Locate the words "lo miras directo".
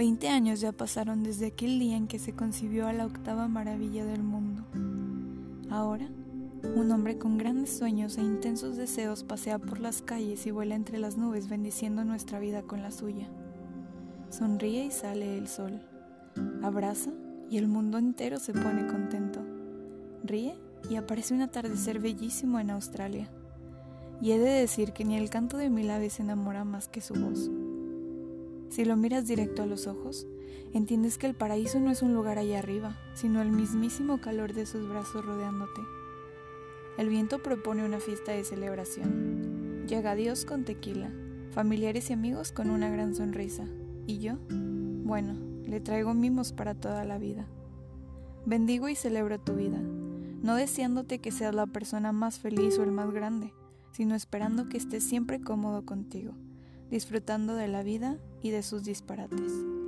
28.84-29.64